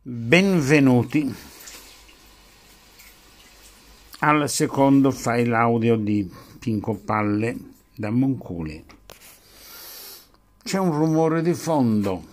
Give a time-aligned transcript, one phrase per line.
[0.00, 1.34] Benvenuti
[4.20, 6.30] al secondo file audio di
[6.60, 7.56] Pinco Palle
[7.96, 8.84] da Monculi.
[10.62, 12.26] C'è un rumore di fondo,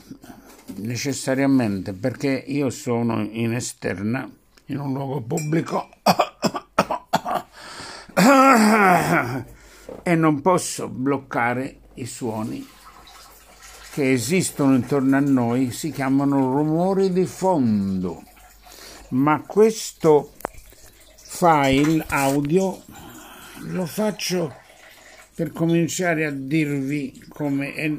[0.76, 4.30] necessariamente, perché io sono in esterna,
[4.66, 5.90] in un luogo pubblico,
[10.04, 12.74] e non posso bloccare i suoni
[13.96, 18.26] che esistono intorno a noi si chiamano rumori di fondo,
[19.12, 20.34] ma questo
[21.16, 22.84] file audio
[23.68, 24.54] lo faccio
[25.34, 27.90] per cominciare a dirvi come è,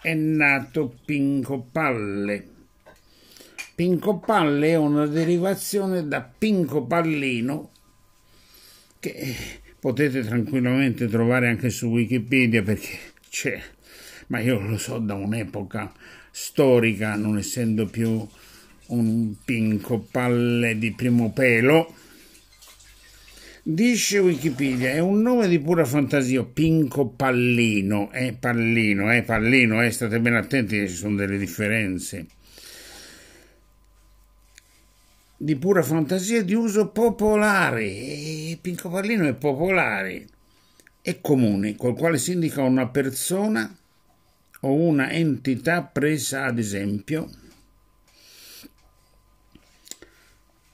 [0.00, 2.48] è nato Pinco Palle.
[3.74, 7.70] Pinco Palle è una derivazione da Pinco Pallino
[8.98, 9.36] che
[9.78, 12.98] potete tranquillamente trovare anche su Wikipedia perché
[13.28, 13.60] c'è
[14.32, 15.92] ma io lo so da un'epoca
[16.30, 18.26] storica, non essendo più
[18.86, 21.94] un pinco palle di primo pelo.
[23.62, 29.82] Dice Wikipedia, è un nome di pura fantasia, Pinco Pallino, è eh, Pallino, eh, Pallino,
[29.82, 32.26] eh, state ben attenti, ci sono delle differenze.
[35.36, 40.26] Di pura fantasia di uso popolare, e Pinco Pallino è popolare,
[41.02, 43.76] è comune, col quale si indica una persona
[44.64, 47.30] o una entità presa ad esempio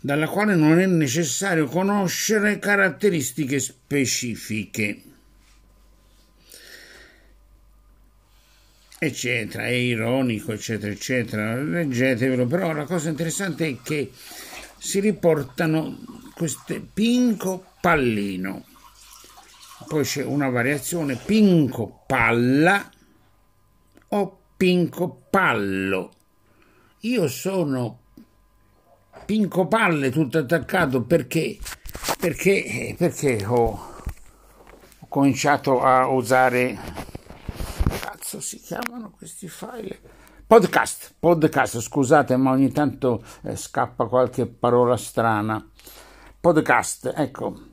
[0.00, 5.03] dalla quale non è necessario conoscere caratteristiche specifiche,
[8.98, 14.12] eccetera, è ironico, eccetera, eccetera, leggetevelo, però la cosa interessante è che
[14.78, 15.98] si riportano
[16.34, 18.64] queste pinco pallino,
[19.89, 22.91] poi c'è una variazione pinco palla,
[24.08, 26.10] o Pinco Pallo.
[27.00, 27.98] Io sono
[29.24, 31.58] Pinco Palle tutto attaccato perché,
[32.18, 33.66] perché, perché ho,
[34.98, 37.06] ho cominciato a usare
[38.28, 40.00] cazzo si chiamano questi file?
[40.47, 45.66] Podcast podcast scusate ma ogni tanto eh, scappa qualche parola strana.
[46.41, 47.67] Podcast ecco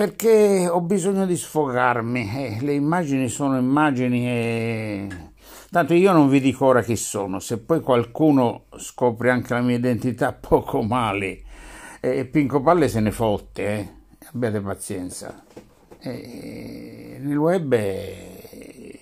[0.00, 5.08] perché ho bisogno di sfogarmi, eh, le immagini sono immagini e...
[5.70, 9.76] Tanto io non vi dico ora chi sono, se poi qualcuno scopre anche la mia
[9.76, 11.42] identità, poco male.
[12.00, 13.92] E Pinco Palle se ne fotte, eh.
[14.32, 15.44] abbiate pazienza.
[15.98, 17.76] E nel web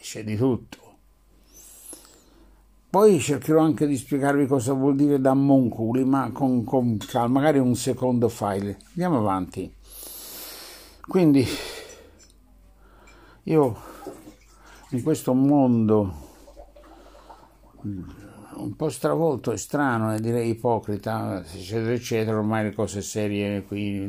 [0.00, 0.78] c'è di tutto.
[2.90, 7.60] Poi cercherò anche di spiegarvi cosa vuol dire da Monculi, ma con, con calma, magari
[7.60, 8.78] un secondo file.
[8.88, 9.76] Andiamo avanti.
[11.08, 11.42] Quindi
[13.44, 13.76] io
[14.90, 16.26] in questo mondo
[17.80, 24.06] un po' stravolto e strano e direi ipocrita, eccetera, eccetera, ormai le cose serie qui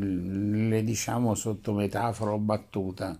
[0.67, 3.17] le diciamo sotto metafora o battuta.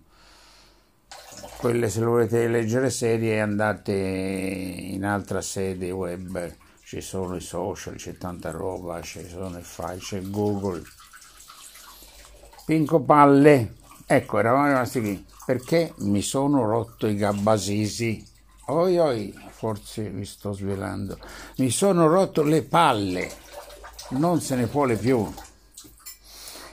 [1.56, 6.54] Quelle se lo volete leggere serie andate in altra sede web,
[6.84, 10.82] ci sono i social, c'è tanta roba, ci sono i file, c'è Google
[12.70, 13.74] Pinco Palle.
[14.06, 15.26] Ecco, eravamo rimasti qui.
[15.44, 18.24] Perché mi sono rotto i gabbasisi.
[18.66, 21.18] Oi oi, forse vi sto svelando.
[21.56, 23.28] Mi sono rotto le palle.
[24.10, 25.28] Non se ne vuole più.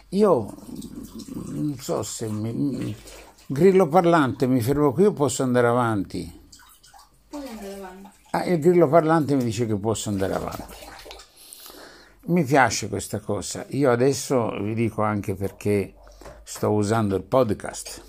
[0.10, 0.56] Io
[1.46, 2.96] non so se mi...
[3.48, 6.48] Grillo parlante, mi fermo qui o posso andare avanti?
[7.28, 8.10] Puoi andare avanti.
[8.34, 10.87] Ah, il grillo parlante mi dice che posso andare avanti.
[12.28, 13.66] Mi piace questa cosa.
[13.70, 15.94] Io adesso vi dico anche perché
[16.44, 18.04] sto usando il podcast.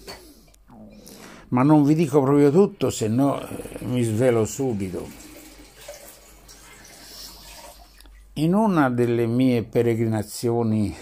[1.50, 5.08] Ma non vi dico proprio tutto, se no eh, mi svelo subito.
[8.34, 10.92] In una delle mie peregrinazioni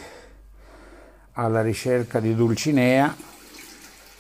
[1.33, 3.17] alla ricerca di Dulcinea,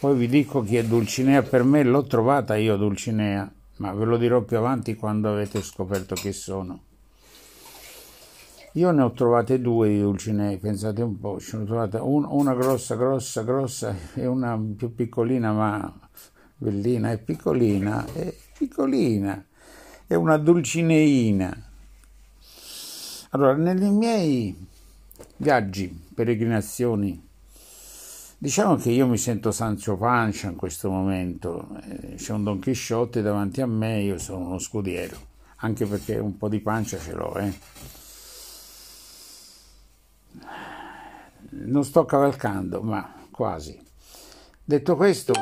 [0.01, 4.17] poi vi dico chi è Dulcinea per me, l'ho trovata io Dulcinea, ma ve lo
[4.17, 6.81] dirò più avanti quando avete scoperto chi sono.
[8.77, 12.27] Io ne ho trovate due di Dulcinei, pensate un po', ce ne ho trovata un,
[12.29, 15.99] una grossa, grossa, grossa e una più piccolina, ma
[16.59, 19.43] bellina, è piccolina, è piccolina,
[20.07, 21.57] è una dulcineina.
[23.31, 24.67] Allora, nei miei
[25.39, 27.27] viaggi, peregrinazioni,
[28.37, 33.23] diciamo che io mi sento Sancio Pancia in questo momento, eh, c'è un Don Chisciotte
[33.23, 35.17] davanti a me, io sono uno scudiero,
[35.61, 37.85] anche perché un po' di pancia ce l'ho, eh
[41.51, 43.79] non sto cavalcando, ma quasi.
[44.65, 45.33] Detto questo,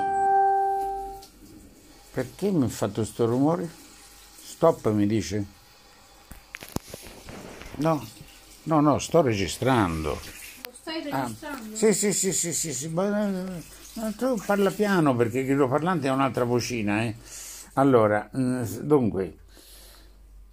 [2.12, 3.69] perché mi ha fatto questo rumore?
[4.43, 5.44] Stop mi dice.
[7.76, 8.06] No,
[8.64, 10.11] no, no, sto registrando.
[10.64, 11.76] Lo stai Ah, registrando?
[11.76, 16.11] sì, sì, sì, sì, sì, sì, ma, eh, tu parla piano perché il parlante è
[16.11, 17.17] un'altra vocina, eh.
[17.75, 19.38] Allora, eh, dunque,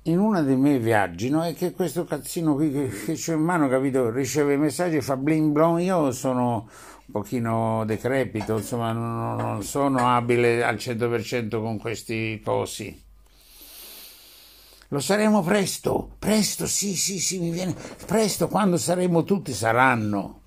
[0.03, 3.41] in uno dei miei viaggi, no, è che questo cazzino qui che, che ho in
[3.41, 6.67] mano, capito, riceve i messaggi e fa bling blong, io sono
[7.05, 13.03] un pochino decrepito, insomma, non, non sono abile al 100% con questi cosi.
[14.87, 17.75] Lo saremo presto, presto, sì, sì, sì, mi viene,
[18.05, 20.39] presto, quando saremo tutti, saranno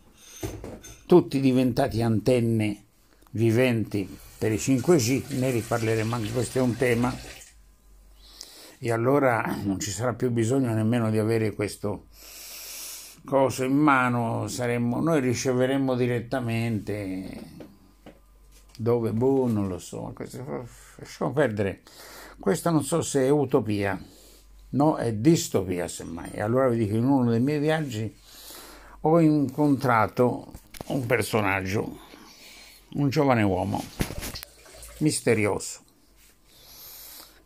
[1.06, 2.82] tutti diventati antenne
[3.30, 7.16] viventi per i 5G, ne riparleremo, anche questo è un tema.
[8.84, 12.08] E allora non ci sarà più bisogno nemmeno di avere questo
[13.24, 17.40] coso in mano, saremmo, noi riceveremo direttamente
[18.76, 21.80] dove, boh, non lo so, questo, lasciamo perdere.
[22.38, 23.98] Questa non so se è utopia,
[24.68, 26.38] no, è distopia semmai.
[26.38, 28.14] Allora vi dico, in uno dei miei viaggi
[29.00, 30.52] ho incontrato
[30.88, 32.00] un personaggio,
[32.96, 33.82] un giovane uomo,
[34.98, 35.83] misterioso,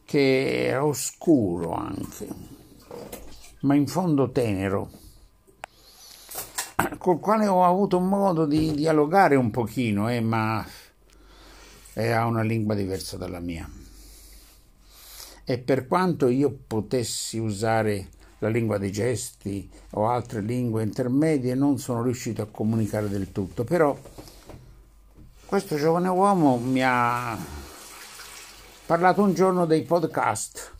[0.09, 2.27] che era oscuro anche,
[3.61, 4.89] ma in fondo tenero,
[6.97, 10.67] col quale ho avuto modo di dialogare un pochino, eh, ma
[11.93, 13.69] ha una lingua diversa dalla mia.
[15.45, 18.09] E per quanto io potessi usare
[18.39, 23.63] la lingua dei gesti o altre lingue intermedie, non sono riuscito a comunicare del tutto.
[23.63, 23.95] Però
[25.45, 27.67] questo giovane uomo mi ha
[28.89, 30.73] parlato un giorno dei podcast,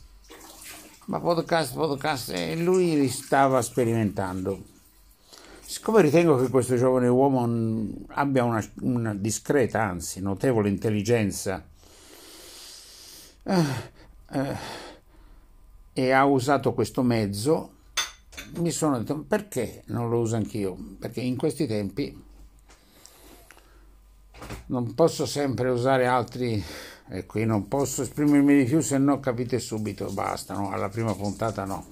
[1.09, 4.63] ma podcast, podcast, e lui li stava sperimentando.
[5.61, 11.63] Siccome ritengo che questo giovane uomo abbia una, una discreta, anzi notevole intelligenza,
[13.43, 13.65] eh,
[14.31, 14.57] eh,
[15.93, 17.73] e ha usato questo mezzo,
[18.55, 20.79] mi sono detto perché non lo uso anch'io?
[20.99, 22.25] Perché in questi tempi
[24.69, 26.65] non posso sempre usare altri
[27.11, 30.71] e qui non posso esprimermi di più se no capite subito, basta, no?
[30.71, 31.87] alla prima puntata no.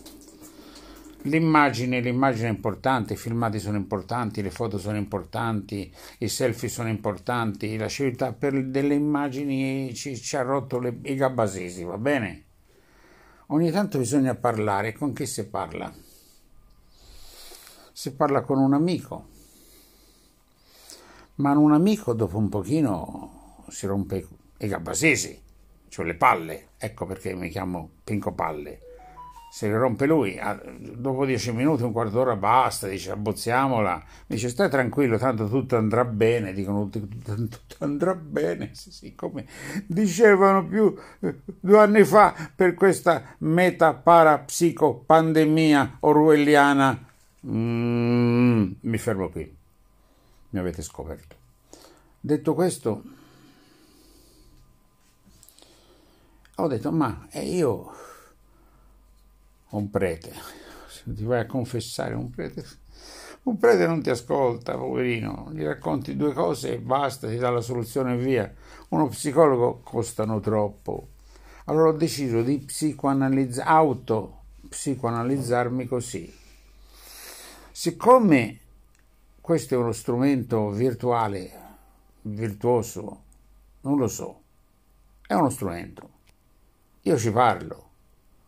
[1.22, 6.88] L'immagine, l'immagine è importante, i filmati sono importanti, le foto sono importanti, i selfie sono
[6.88, 12.44] importanti, la civiltà per delle immagini ci, ci ha rotto le, i gabbasesi, va bene?
[13.48, 15.92] Ogni tanto bisogna parlare, con chi si parla?
[17.92, 19.26] Si parla con un amico,
[21.36, 24.26] ma un amico dopo un pochino si rompe
[24.58, 25.42] i gabbasesi,
[25.88, 28.80] cioè le palle, ecco perché mi chiamo Pinco Palle.
[29.48, 30.38] Se le rompe lui,
[30.78, 36.04] dopo dieci minuti, un quarto d'ora basta, dice abbozziamola, dice stai tranquillo, tanto tutto andrà
[36.04, 37.34] bene, dicono tutto
[37.78, 39.46] andrà bene, sì, sì, come
[39.86, 40.94] dicevano più
[41.58, 47.04] due anni fa per questa meta-parapsicopandemia orwelliana.
[47.46, 49.56] Mm, mi fermo qui,
[50.50, 51.36] mi avete scoperto.
[52.20, 53.02] Detto questo,
[56.58, 57.92] ho detto, ma e io
[59.70, 60.32] un prete,
[60.88, 62.64] se ti vai a confessare un prete,
[63.42, 67.60] un prete non ti ascolta, poverino, gli racconti due cose e basta, ti dà la
[67.60, 68.52] soluzione e via.
[68.88, 71.08] Uno psicologo costano troppo.
[71.66, 76.34] Allora ho deciso di psicoanalizzare, auto psicoanalizzarmi così.
[77.70, 78.60] Siccome
[79.40, 81.50] questo è uno strumento virtuale,
[82.22, 83.22] virtuoso,
[83.82, 84.40] non lo so,
[85.26, 86.14] è uno strumento.
[87.06, 87.84] Io ci parlo.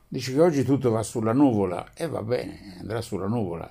[0.08, 3.70] Dice che oggi tutto va sulla nuvola e va bene, andrà sulla nuvola.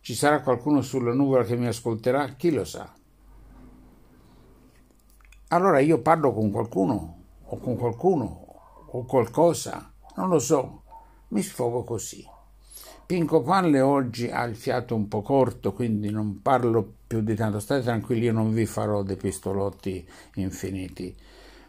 [0.00, 2.28] Ci sarà qualcuno sulla nuvola che mi ascolterà?
[2.28, 2.90] Chi lo sa?
[5.48, 8.46] Allora io parlo con qualcuno o con qualcuno
[8.86, 10.84] o qualcosa, non lo so,
[11.28, 12.26] mi sfogo così.
[13.04, 17.60] Pinco Palle oggi ha il fiato un po' corto, quindi non parlo più di tanto.
[17.60, 21.14] State tranquilli, io non vi farò dei pistolotti infiniti.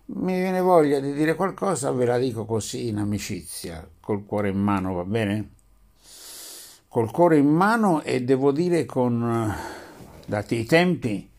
[0.05, 4.57] Mi viene voglia di dire qualcosa, ve la dico così in amicizia, col cuore in
[4.57, 5.51] mano, va bene?
[6.89, 9.55] Col cuore in mano e devo dire con,
[10.25, 11.29] dati i tempi,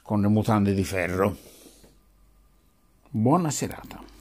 [0.00, 1.36] con le mutande di ferro.
[3.10, 4.11] Buona serata.